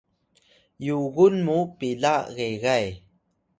yugun 0.85 1.35
mu 1.45 1.57
pila 1.77 2.15
gegay 2.35 2.85